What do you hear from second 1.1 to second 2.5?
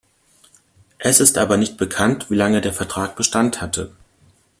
ist aber nicht bekannt, wie